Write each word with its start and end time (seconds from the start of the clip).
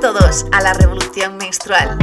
todos 0.00 0.46
a 0.50 0.62
la 0.62 0.72
Revolución 0.72 1.36
Menstrual, 1.36 1.98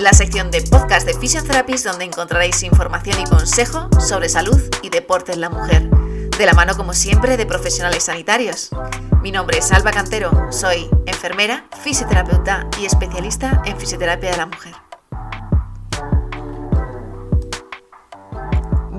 la 0.00 0.12
sección 0.12 0.50
de 0.50 0.60
podcast 0.60 1.06
de 1.06 1.14
Physiotherapies 1.14 1.82
donde 1.82 2.04
encontraréis 2.04 2.62
información 2.62 3.18
y 3.18 3.24
consejo 3.24 3.88
sobre 4.00 4.28
salud 4.28 4.60
y 4.82 4.90
deporte 4.90 5.32
en 5.32 5.40
la 5.40 5.48
mujer, 5.48 5.88
de 5.88 6.44
la 6.44 6.52
mano 6.52 6.76
como 6.76 6.92
siempre 6.92 7.38
de 7.38 7.46
profesionales 7.46 8.02
sanitarios. 8.04 8.68
Mi 9.22 9.32
nombre 9.32 9.56
es 9.56 9.72
Alba 9.72 9.92
Cantero, 9.92 10.48
soy 10.52 10.90
enfermera, 11.06 11.64
fisioterapeuta 11.82 12.68
y 12.78 12.84
especialista 12.84 13.62
en 13.64 13.80
fisioterapia 13.80 14.30
de 14.32 14.36
la 14.36 14.46
mujer. 14.46 14.74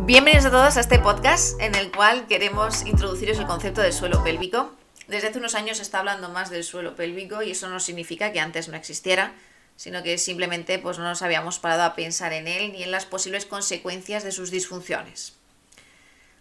Bienvenidos 0.05 0.45
a 0.45 0.52
todos 0.52 0.77
a 0.77 0.79
este 0.79 0.97
podcast 0.97 1.61
en 1.61 1.75
el 1.75 1.91
cual 1.91 2.25
queremos 2.25 2.84
introduciros 2.88 3.38
el 3.38 3.45
concepto 3.45 3.81
del 3.81 3.93
suelo 3.93 4.23
pélvico. 4.23 4.71
Desde 5.07 5.27
hace 5.27 5.39
unos 5.39 5.55
años 5.55 5.77
se 5.77 5.83
está 5.83 5.99
hablando 5.99 6.29
más 6.29 6.49
del 6.49 6.63
suelo 6.63 6.95
pélvico 6.95 7.43
y 7.43 7.51
eso 7.51 7.69
no 7.69 7.79
significa 7.79 8.32
que 8.32 8.39
antes 8.39 8.68
no 8.69 8.78
existiera, 8.78 9.33
sino 9.75 10.04
que 10.04 10.18
simplemente 10.18 10.79
pues, 10.79 10.97
no 10.97 11.04
nos 11.04 11.21
habíamos 11.21 11.59
parado 11.59 11.83
a 11.83 11.95
pensar 11.95 12.33
en 12.33 12.47
él 12.47 12.71
ni 12.71 12.83
en 12.83 12.91
las 12.91 13.05
posibles 13.05 13.45
consecuencias 13.45 14.23
de 14.23 14.31
sus 14.31 14.51
disfunciones. 14.51 15.33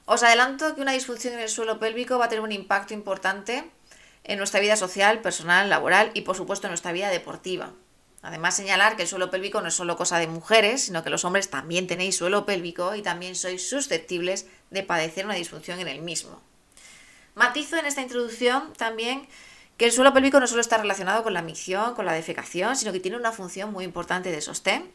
Os 0.04 0.22
adelanto 0.22 0.74
que 0.74 0.80
una 0.80 0.92
disfunción 0.92 1.34
en 1.34 1.40
el 1.40 1.48
suelo 1.48 1.78
pélvico 1.78 2.18
va 2.18 2.26
a 2.26 2.28
tener 2.28 2.42
un 2.42 2.52
impacto 2.52 2.94
importante 2.94 3.64
en 4.24 4.38
nuestra 4.38 4.60
vida 4.60 4.76
social, 4.76 5.20
personal, 5.20 5.70
laboral 5.70 6.10
y 6.14 6.22
por 6.22 6.36
supuesto 6.36 6.66
en 6.66 6.72
nuestra 6.72 6.92
vida 6.92 7.08
deportiva. 7.08 7.72
Además, 8.22 8.54
señalar 8.54 8.94
que 8.94 9.02
el 9.02 9.08
suelo 9.08 9.30
pélvico 9.30 9.60
no 9.60 9.68
es 9.68 9.74
solo 9.74 9.96
cosa 9.96 10.18
de 10.18 10.28
mujeres, 10.28 10.82
sino 10.82 11.02
que 11.02 11.10
los 11.10 11.24
hombres 11.24 11.50
también 11.50 11.88
tenéis 11.88 12.16
suelo 12.16 12.46
pélvico 12.46 12.94
y 12.94 13.02
también 13.02 13.34
sois 13.34 13.68
susceptibles 13.68 14.46
de 14.70 14.84
padecer 14.84 15.24
una 15.24 15.34
disfunción 15.34 15.80
en 15.80 15.88
el 15.88 16.02
mismo. 16.02 16.40
Matizo 17.34 17.78
en 17.78 17.86
esta 17.86 18.02
introducción 18.02 18.74
también 18.74 19.26
que 19.78 19.86
el 19.86 19.92
suelo 19.92 20.12
pélvico 20.12 20.38
no 20.38 20.46
solo 20.46 20.60
está 20.60 20.76
relacionado 20.76 21.22
con 21.22 21.32
la 21.32 21.40
micción, 21.40 21.94
con 21.94 22.04
la 22.04 22.12
defecación, 22.12 22.76
sino 22.76 22.92
que 22.92 23.00
tiene 23.00 23.16
una 23.16 23.32
función 23.32 23.72
muy 23.72 23.84
importante 23.84 24.30
de 24.30 24.42
sostén, 24.42 24.90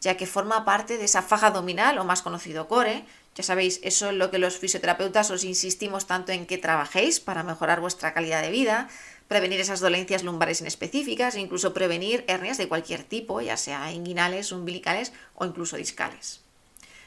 ya 0.00 0.16
que 0.16 0.26
forma 0.26 0.64
parte 0.64 0.98
de 0.98 1.04
esa 1.04 1.22
faja 1.22 1.46
abdominal 1.46 1.98
o 1.98 2.04
más 2.04 2.22
conocido 2.22 2.66
core. 2.66 3.04
Ya 3.36 3.44
sabéis, 3.44 3.78
eso 3.84 4.10
es 4.10 4.16
lo 4.16 4.32
que 4.32 4.38
los 4.38 4.58
fisioterapeutas 4.58 5.30
os 5.30 5.44
insistimos 5.44 6.06
tanto 6.08 6.32
en 6.32 6.46
que 6.46 6.58
trabajéis 6.58 7.20
para 7.20 7.44
mejorar 7.44 7.80
vuestra 7.80 8.14
calidad 8.14 8.42
de 8.42 8.50
vida, 8.50 8.88
prevenir 9.28 9.60
esas 9.60 9.80
dolencias 9.80 10.24
lumbares 10.24 10.60
inespecíficas 10.60 11.36
e 11.36 11.40
incluso 11.40 11.72
prevenir 11.72 12.24
hernias 12.26 12.58
de 12.58 12.68
cualquier 12.68 13.04
tipo, 13.04 13.40
ya 13.40 13.56
sea 13.56 13.92
inguinales, 13.92 14.50
umbilicales 14.50 15.12
o 15.34 15.46
incluso 15.46 15.76
discales. 15.76 16.45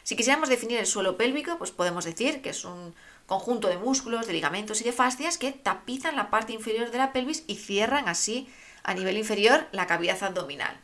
Si 0.09 0.15
quisiéramos 0.15 0.49
definir 0.49 0.79
el 0.79 0.87
suelo 0.87 1.17
pélvico, 1.17 1.59
pues 1.59 1.69
podemos 1.69 2.03
decir 2.03 2.41
que 2.41 2.49
es 2.49 2.65
un 2.65 2.95
conjunto 3.27 3.67
de 3.67 3.77
músculos, 3.77 4.25
de 4.25 4.33
ligamentos 4.33 4.81
y 4.81 4.83
de 4.83 4.91
fascias 4.91 5.37
que 5.37 5.51
tapizan 5.51 6.15
la 6.15 6.31
parte 6.31 6.51
inferior 6.51 6.89
de 6.89 6.97
la 6.97 7.13
pelvis 7.13 7.43
y 7.45 7.57
cierran 7.57 8.07
así 8.07 8.49
a 8.81 8.95
nivel 8.95 9.17
inferior 9.17 9.67
la 9.71 9.85
cavidad 9.85 10.23
abdominal. 10.23 10.75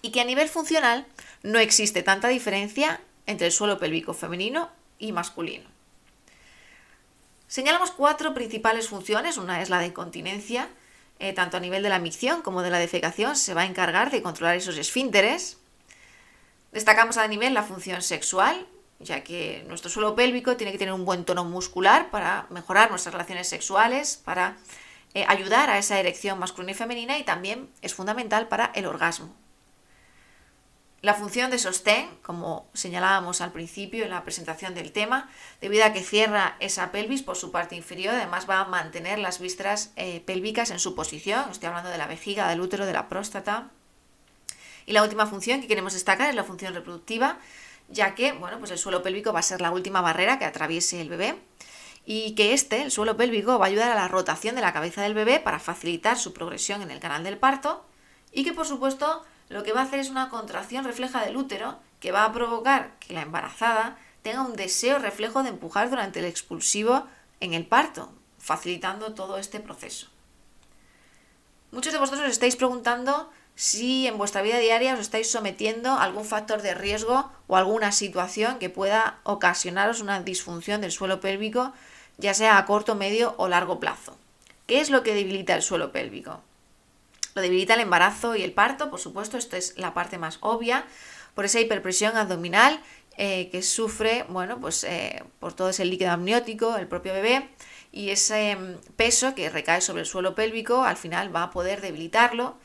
Y 0.00 0.12
que 0.12 0.22
a 0.22 0.24
nivel 0.24 0.48
funcional 0.48 1.06
no 1.42 1.58
existe 1.58 2.02
tanta 2.02 2.28
diferencia 2.28 3.02
entre 3.26 3.48
el 3.48 3.52
suelo 3.52 3.78
pélvico 3.78 4.14
femenino 4.14 4.70
y 4.98 5.12
masculino. 5.12 5.68
Señalamos 7.48 7.90
cuatro 7.90 8.32
principales 8.32 8.88
funciones. 8.88 9.36
Una 9.36 9.60
es 9.60 9.68
la 9.68 9.78
de 9.78 9.88
incontinencia, 9.88 10.70
eh, 11.18 11.34
tanto 11.34 11.58
a 11.58 11.60
nivel 11.60 11.82
de 11.82 11.90
la 11.90 11.98
micción 11.98 12.40
como 12.40 12.62
de 12.62 12.70
la 12.70 12.78
defecación, 12.78 13.36
se 13.36 13.52
va 13.52 13.60
a 13.60 13.66
encargar 13.66 14.10
de 14.10 14.22
controlar 14.22 14.56
esos 14.56 14.78
esfínteres. 14.78 15.58
Destacamos 16.72 17.18
a 17.18 17.28
nivel 17.28 17.52
la 17.52 17.62
función 17.62 18.00
sexual, 18.02 18.66
ya 18.98 19.22
que 19.22 19.64
nuestro 19.68 19.90
suelo 19.90 20.14
pélvico 20.14 20.56
tiene 20.56 20.72
que 20.72 20.78
tener 20.78 20.94
un 20.94 21.04
buen 21.04 21.24
tono 21.24 21.44
muscular 21.44 22.10
para 22.10 22.46
mejorar 22.48 22.90
nuestras 22.90 23.12
relaciones 23.12 23.46
sexuales, 23.48 24.20
para 24.24 24.56
eh, 25.14 25.26
ayudar 25.28 25.68
a 25.68 25.78
esa 25.78 26.00
erección 26.00 26.38
masculina 26.38 26.72
y 26.72 26.74
femenina 26.74 27.18
y 27.18 27.24
también 27.24 27.68
es 27.82 27.94
fundamental 27.94 28.48
para 28.48 28.72
el 28.74 28.86
orgasmo. 28.86 29.34
La 31.02 31.14
función 31.14 31.50
de 31.50 31.58
sostén, 31.58 32.08
como 32.22 32.70
señalábamos 32.74 33.40
al 33.40 33.52
principio 33.52 34.04
en 34.04 34.10
la 34.10 34.22
presentación 34.22 34.72
del 34.72 34.92
tema, 34.92 35.28
debido 35.60 35.84
a 35.84 35.92
que 35.92 36.00
cierra 36.00 36.56
esa 36.60 36.92
pelvis 36.92 37.22
por 37.22 37.36
su 37.36 37.50
parte 37.50 37.74
inferior, 37.74 38.14
además 38.14 38.48
va 38.48 38.60
a 38.60 38.66
mantener 38.66 39.18
las 39.18 39.40
vísceras 39.40 39.92
eh, 39.96 40.22
pélvicas 40.24 40.70
en 40.70 40.78
su 40.78 40.94
posición, 40.94 41.50
estoy 41.50 41.66
hablando 41.66 41.90
de 41.90 41.98
la 41.98 42.06
vejiga, 42.06 42.48
del 42.48 42.60
útero, 42.60 42.86
de 42.86 42.92
la 42.92 43.08
próstata. 43.08 43.68
Y 44.86 44.92
la 44.92 45.02
última 45.02 45.26
función 45.26 45.60
que 45.60 45.68
queremos 45.68 45.92
destacar 45.92 46.28
es 46.30 46.34
la 46.34 46.44
función 46.44 46.74
reproductiva, 46.74 47.38
ya 47.88 48.14
que 48.14 48.32
bueno, 48.32 48.58
pues 48.58 48.70
el 48.70 48.78
suelo 48.78 49.02
pélvico 49.02 49.32
va 49.32 49.40
a 49.40 49.42
ser 49.42 49.60
la 49.60 49.70
última 49.70 50.00
barrera 50.00 50.38
que 50.38 50.44
atraviese 50.44 51.00
el 51.00 51.08
bebé 51.08 51.38
y 52.04 52.34
que 52.34 52.52
este, 52.52 52.82
el 52.82 52.90
suelo 52.90 53.16
pélvico, 53.16 53.58
va 53.58 53.66
a 53.66 53.68
ayudar 53.68 53.92
a 53.92 53.94
la 53.94 54.08
rotación 54.08 54.54
de 54.54 54.60
la 54.60 54.72
cabeza 54.72 55.02
del 55.02 55.14
bebé 55.14 55.40
para 55.40 55.60
facilitar 55.60 56.18
su 56.18 56.32
progresión 56.32 56.82
en 56.82 56.90
el 56.90 57.00
canal 57.00 57.22
del 57.22 57.38
parto 57.38 57.84
y 58.32 58.44
que 58.44 58.52
por 58.52 58.66
supuesto 58.66 59.24
lo 59.48 59.62
que 59.62 59.72
va 59.72 59.80
a 59.80 59.84
hacer 59.84 60.00
es 60.00 60.10
una 60.10 60.28
contracción 60.28 60.84
refleja 60.84 61.24
del 61.24 61.36
útero 61.36 61.78
que 62.00 62.12
va 62.12 62.24
a 62.24 62.32
provocar 62.32 62.98
que 62.98 63.14
la 63.14 63.22
embarazada 63.22 63.98
tenga 64.22 64.42
un 64.42 64.56
deseo 64.56 64.98
reflejo 64.98 65.42
de 65.42 65.50
empujar 65.50 65.90
durante 65.90 66.20
el 66.20 66.24
expulsivo 66.24 67.06
en 67.40 67.54
el 67.54 67.66
parto, 67.66 68.12
facilitando 68.38 69.14
todo 69.14 69.36
este 69.36 69.60
proceso. 69.60 70.08
Muchos 71.70 71.92
de 71.92 71.98
vosotros 71.98 72.26
os 72.26 72.32
estáis 72.32 72.56
preguntando 72.56 73.30
si 73.54 74.06
en 74.06 74.18
vuestra 74.18 74.42
vida 74.42 74.58
diaria 74.58 74.94
os 74.94 75.00
estáis 75.00 75.30
sometiendo 75.30 75.90
a 75.90 76.02
algún 76.02 76.24
factor 76.24 76.62
de 76.62 76.74
riesgo 76.74 77.30
o 77.46 77.56
alguna 77.56 77.92
situación 77.92 78.58
que 78.58 78.70
pueda 78.70 79.18
ocasionaros 79.24 80.00
una 80.00 80.20
disfunción 80.20 80.80
del 80.80 80.92
suelo 80.92 81.20
pélvico, 81.20 81.72
ya 82.18 82.34
sea 82.34 82.58
a 82.58 82.66
corto, 82.66 82.94
medio 82.94 83.34
o 83.38 83.48
largo 83.48 83.80
plazo. 83.80 84.16
¿Qué 84.66 84.80
es 84.80 84.90
lo 84.90 85.02
que 85.02 85.14
debilita 85.14 85.54
el 85.54 85.62
suelo 85.62 85.92
pélvico? 85.92 86.40
Lo 87.34 87.42
debilita 87.42 87.74
el 87.74 87.80
embarazo 87.80 88.36
y 88.36 88.42
el 88.42 88.52
parto, 88.52 88.90
por 88.90 89.00
supuesto, 89.00 89.36
esto 89.36 89.56
es 89.56 89.76
la 89.78 89.94
parte 89.94 90.18
más 90.18 90.38
obvia, 90.40 90.84
por 91.34 91.44
esa 91.44 91.60
hiperpresión 91.60 92.16
abdominal 92.16 92.80
eh, 93.16 93.48
que 93.50 93.62
sufre, 93.62 94.24
bueno, 94.28 94.58
pues 94.60 94.84
eh, 94.84 95.22
por 95.38 95.52
todo 95.52 95.70
ese 95.70 95.84
líquido 95.84 96.12
amniótico, 96.12 96.76
el 96.76 96.88
propio 96.88 97.12
bebé, 97.12 97.48
y 97.90 98.10
ese 98.10 98.56
mm, 98.56 98.76
peso 98.96 99.34
que 99.34 99.50
recae 99.50 99.80
sobre 99.80 100.00
el 100.00 100.06
suelo 100.06 100.34
pélvico 100.34 100.84
al 100.84 100.96
final 100.96 101.34
va 101.34 101.44
a 101.44 101.50
poder 101.50 101.80
debilitarlo. 101.80 102.56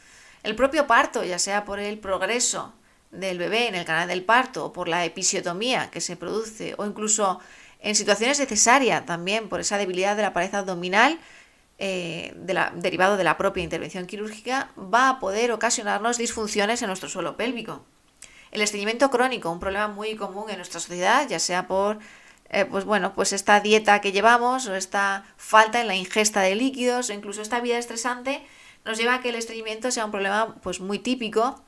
El 0.48 0.56
propio 0.56 0.88
parto, 0.88 1.26
ya 1.26 1.40
sea 1.40 1.66
por 1.66 1.78
el 1.78 2.00
progreso 2.00 2.74
del 3.12 3.38
bebé 3.38 3.68
en 3.68 3.76
el 3.76 3.84
canal 3.84 4.08
del 4.08 4.24
parto 4.24 4.64
o 4.64 4.72
por 4.72 4.88
la 4.88 5.04
episiotomía 5.04 5.90
que 5.92 6.00
se 6.00 6.16
produce 6.16 6.74
o 6.78 6.86
incluso 6.86 7.42
en 7.82 7.96
situaciones 7.96 8.38
de 8.38 8.46
cesárea 8.46 9.06
también 9.06 9.50
por 9.50 9.60
esa 9.60 9.78
debilidad 9.78 10.16
de 10.16 10.22
la 10.22 10.32
pared 10.32 10.56
abdominal, 10.56 11.20
eh, 11.80 12.34
derivado 12.76 13.18
de 13.18 13.26
la 13.26 13.38
propia 13.38 13.62
intervención 13.62 14.08
quirúrgica 14.08 14.70
va 14.78 15.10
a 15.10 15.20
poder 15.20 15.52
ocasionarnos 15.52 16.18
disfunciones 16.18 16.82
en 16.82 16.88
nuestro 16.88 17.10
suelo 17.10 17.36
pélvico. 17.36 17.84
El 18.52 18.62
estreñimiento 18.62 19.12
crónico, 19.12 19.52
un 19.52 19.60
problema 19.60 19.90
muy 19.90 20.16
común 20.16 20.50
en 20.50 20.56
nuestra 20.56 20.80
sociedad, 20.80 21.28
ya 21.28 21.40
sea 21.40 21.68
por 21.68 22.00
eh, 22.52 22.64
pues 22.64 22.86
bueno, 22.86 23.14
pues 23.16 23.34
esta 23.34 23.60
dieta 23.60 24.00
que 24.00 24.14
llevamos 24.14 24.66
o 24.68 24.76
esta 24.76 25.26
falta 25.36 25.82
en 25.82 25.88
la 25.88 25.96
ingesta 25.96 26.40
de 26.40 26.56
líquidos 26.56 27.10
o 27.10 27.14
incluso 27.14 27.42
esta 27.42 27.60
vida 27.60 27.78
estresante 27.78 28.48
nos 28.86 28.98
lleva 28.98 29.16
a 29.16 29.22
que 29.22 29.30
el 29.30 29.36
estreñimiento 29.36 29.92
sea 29.92 30.06
un 30.06 30.12
problema 30.12 30.56
pues 30.62 30.80
muy 30.80 31.00
típico 31.00 31.62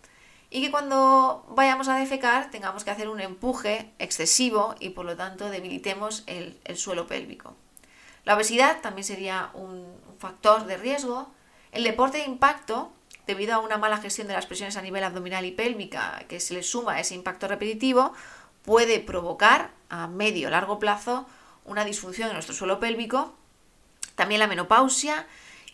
y 0.50 0.62
que 0.62 0.72
cuando 0.72 1.46
vayamos 1.50 1.88
a 1.88 1.98
defecar 1.98 2.50
tengamos 2.52 2.84
que 2.84 2.92
hacer 2.92 3.10
un 3.10 3.20
empuje 3.20 3.92
excesivo 4.00 4.76
y 4.80 4.90
por 4.90 5.06
lo 5.06 5.16
tanto 5.16 5.50
debilitemos 5.50 6.24
el 6.28 6.78
suelo 6.78 7.08
pélvico. 7.08 7.56
La 8.26 8.36
obesidad 8.36 8.82
también 8.82 9.04
sería 9.04 9.50
un 9.54 9.88
factor 10.20 10.66
de 10.66 10.78
riesgo. 10.78 11.32
El 11.72 11.84
deporte 11.84 12.20
de 12.20 12.26
impacto, 12.26 12.92
debido 13.26 13.56
a 13.56 13.60
una 13.60 13.78
mala 13.78 13.98
gestión 13.98 14.28
de 14.28 14.34
las 14.34 14.46
presiones 14.46 14.78
a 14.78 14.82
nivel 14.82 15.04
abdominal 15.04 15.46
y 15.46 15.52
pélvica, 15.52 16.24
que 16.28 16.40
se 16.40 16.54
le 16.54 16.64
suma 16.64 17.00
ese 17.00 17.16
impacto 17.16 17.48
repetitivo, 17.48 18.14
puede 18.64 19.00
provocar 19.00 19.72
a 19.90 20.08
medio 20.08 20.48
o 20.48 20.52
largo 20.52 20.80
plazo 20.80 21.26
una 21.66 21.86
disfunción 21.86 22.28
en 22.28 22.36
nuestro 22.36 22.54
suelo 22.54 22.80
pélvico. 22.80 23.34
También 24.16 24.40
la 24.40 24.48
menopausia 24.48 25.26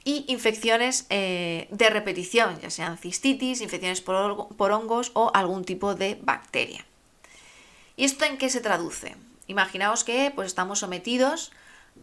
y 0.06 0.24
infecciones 0.28 1.08
eh, 1.10 1.68
de 1.72 1.90
repetición, 1.90 2.62
ya 2.62 2.70
sean 2.70 2.98
cistitis, 2.98 3.60
infecciones 3.60 4.02
por, 4.02 4.56
por 4.56 4.72
hongos 4.72 5.12
o 5.16 5.32
algún 5.34 5.66
tipo 5.66 5.96
de 5.96 6.18
bacteria. 6.22 6.86
¿Y 7.98 8.06
esto 8.06 8.24
en 8.24 8.38
qué 8.38 8.50
se 8.50 8.62
traduce? 8.62 9.16
Imaginaos 9.48 10.04
que 10.04 10.32
pues, 10.34 10.48
estamos 10.48 10.80
sometidos 10.80 11.52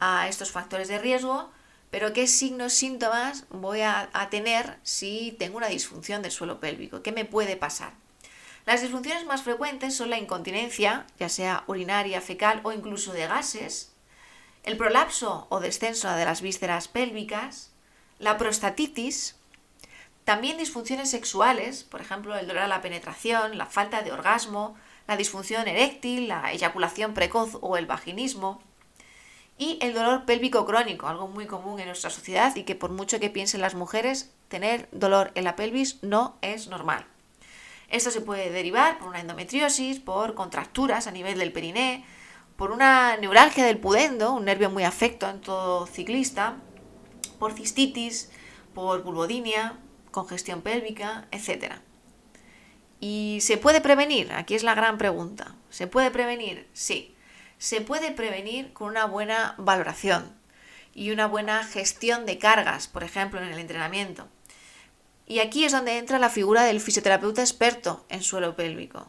a 0.01 0.29
estos 0.29 0.51
factores 0.51 0.89
de 0.89 0.99
riesgo, 0.99 1.51
pero 1.91 2.13
qué 2.13 2.27
signos, 2.27 2.73
síntomas 2.73 3.45
voy 3.51 3.83
a, 3.83 4.11
tener 4.31 4.79
si 4.83 5.37
tengo 5.39 5.59
una 5.59 5.69
disfunción 5.69 6.23
del 6.23 6.33
suelo 6.33 6.59
pélvico, 6.59 7.03
qué 7.03 7.13
me 7.13 7.25
puede 7.25 7.57
pasar. 7.57 7.93
Las 8.67 8.81
disfunciones 8.81 9.27
más 9.27 9.43
frecuentes 9.43 9.95
son 9.95 10.11
la 10.11 10.19
incontinencia, 10.19 11.07
ya 11.19 11.29
sea 11.29 11.65
urinaria, 11.67 12.21
fecal 12.21 12.61
o 12.65 12.73
incluso 12.73 13.13
de 13.13 13.27
gases, 13.27 13.93
el 14.65 14.77
prolapso 14.77 15.47
o 15.51 15.61
descenso 15.61 16.11
de 16.11 16.25
las 16.25 16.41
vísceras 16.41 16.89
pélvicas, 16.89 17.72
la 18.23 18.39
prostatitis, 18.39 19.35
también 20.25 20.57
disfunciones 20.57 21.11
sexuales, 21.11 21.83
por 21.83 22.01
ejemplo, 22.01 22.39
el 22.39 22.47
dolor 22.47 22.63
a 22.63 22.69
la 22.69 22.81
penetración, 22.81 23.59
la 23.59 23.67
falta 23.67 24.03
de 24.03 24.13
orgasmo, 24.13 24.77
la 25.09 25.17
disfunción 25.17 25.67
eréctil, 25.67 26.29
la 26.29 26.53
eyaculación 26.53 27.15
precoz 27.15 27.59
o 27.61 27.77
el 27.77 27.87
vaginismo, 27.87 28.63
Y 29.59 29.79
el 29.83 29.93
dolor 29.93 30.25
pélvico 30.25 30.65
crónico, 30.65 31.09
algo 31.09 31.29
muy 31.29 31.47
común 31.47 31.79
en 31.79 31.87
nuestra 31.87 32.11
sociedad 32.11 32.57
y 32.57 32.63
que 32.63 32.75
por 32.75 32.91
mucho 32.91 33.21
que 33.21 33.29
piensen 33.29 33.61
las 33.61 33.75
mujeres, 33.75 34.33
tener 34.49 34.89
dolor 34.93 35.31
en 35.35 35.45
la 35.45 35.57
pelvis 35.57 36.03
no 36.03 36.37
es 36.43 36.69
normal. 36.69 37.05
Esto 37.91 38.11
se 38.11 38.23
puede 38.23 38.51
derivar 38.51 38.99
por 38.99 39.09
una 39.09 39.21
endometriosis, 39.21 40.01
por 40.01 40.35
contracturas 40.35 41.07
a 41.07 41.11
nivel 41.11 41.39
del 41.39 41.53
periné, 41.53 42.05
por 42.57 42.71
una 42.71 43.17
neuralgia 43.19 43.65
del 43.65 43.79
pudendo, 43.79 44.33
un 44.33 44.47
nervio 44.47 44.71
muy 44.71 44.85
afecto 44.85 45.29
en 45.29 45.41
todo 45.41 45.87
ciclista, 45.87 46.57
por 47.43 47.55
cistitis, 47.55 48.31
por 48.73 49.03
vulvodinia, 49.03 49.77
congestión 50.13 50.63
pélvica, 50.63 51.27
etc. 51.33 51.75
¿Y 53.01 53.39
se 53.41 53.57
puede 53.59 53.81
prevenir? 53.81 54.33
Aquí 54.33 54.55
es 54.55 54.63
la 54.63 54.77
gran 54.77 54.97
pregunta. 54.97 55.57
¿Se 55.69 55.89
puede 55.89 56.13
prevenir? 56.13 56.69
Sí 56.73 57.13
se 57.63 57.81
puede 57.81 58.11
prevenir 58.11 58.73
con 58.73 58.89
una 58.89 59.05
buena 59.05 59.55
valoración 59.57 60.35
y 60.97 61.13
una 61.13 61.29
buena 61.29 61.63
gestión 61.63 62.27
de 62.27 62.37
cargas, 62.37 62.89
por 62.89 63.05
ejemplo, 63.05 63.41
en 63.41 63.53
el 63.53 63.61
entrenamiento. 63.61 64.27
Y 65.29 65.39
aquí 65.39 65.65
es 65.65 65.71
donde 65.71 65.99
entra 65.99 66.19
la 66.19 66.29
figura 66.29 66.65
del 66.65 66.81
fisioterapeuta 66.81 67.41
experto 67.41 68.05
en 68.09 68.25
suelo 68.25 68.57
pélvico. 68.57 69.07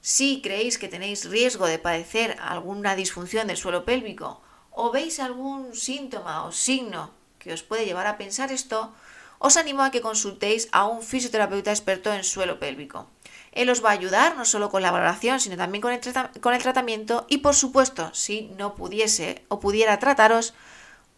Si 0.00 0.40
creéis 0.42 0.78
que 0.78 0.88
tenéis 0.88 1.30
riesgo 1.30 1.68
de 1.68 1.78
padecer 1.78 2.36
alguna 2.40 2.96
disfunción 2.96 3.46
del 3.46 3.56
suelo 3.56 3.84
pélvico 3.84 4.42
o 4.78 4.94
veis 4.94 5.18
algún 5.18 5.74
síntoma 5.74 6.46
o 6.46 6.54
signo 6.54 7.10
que 7.42 7.50
os 7.50 7.66
puede 7.66 7.82
llevar 7.82 8.06
a 8.06 8.14
pensar 8.14 8.54
esto, 8.54 8.94
os 9.42 9.58
animo 9.58 9.82
a 9.82 9.90
que 9.90 10.06
consultéis 10.06 10.70
a 10.70 10.86
un 10.86 11.02
fisioterapeuta 11.02 11.74
experto 11.74 12.14
en 12.14 12.22
suelo 12.22 12.62
pélvico. 12.62 13.10
Él 13.50 13.70
os 13.74 13.82
va 13.82 13.90
a 13.90 13.98
ayudar 13.98 14.38
no 14.38 14.46
solo 14.46 14.70
con 14.70 14.82
la 14.82 14.94
valoración, 14.94 15.42
sino 15.42 15.58
también 15.58 15.82
con 15.82 15.90
el, 15.90 16.00
con 16.38 16.54
el 16.54 16.62
tratamiento 16.62 17.26
y 17.26 17.38
por 17.38 17.58
supuesto, 17.58 18.14
si 18.14 18.54
no 18.54 18.78
pudiese 18.78 19.42
o 19.48 19.58
pudiera 19.58 19.98
trataros, 19.98 20.54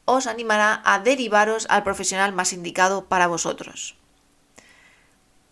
os 0.07 0.27
animará 0.27 0.81
a 0.83 0.99
derivaros 0.99 1.67
al 1.69 1.85
profesional 1.85 2.33
más 2.33 2.55
indicado 2.55 3.13
para 3.13 3.29
vosotros. 3.29 3.97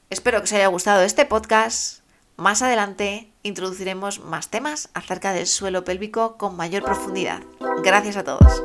Espero 0.08 0.40
que 0.40 0.48
os 0.48 0.52
haya 0.52 0.72
gustado 0.72 1.02
este 1.02 1.26
podcast. 1.26 2.00
Más 2.38 2.62
adelante 2.62 3.32
introduciremos 3.42 4.20
más 4.20 4.48
temas 4.48 4.90
acerca 4.94 5.32
del 5.32 5.48
suelo 5.48 5.82
pélvico 5.82 6.36
con 6.36 6.56
mayor 6.56 6.84
profundidad. 6.84 7.42
Gracias 7.82 8.16
a 8.16 8.22
todos. 8.22 8.62